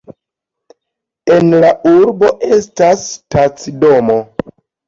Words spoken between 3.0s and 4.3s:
stacidomo.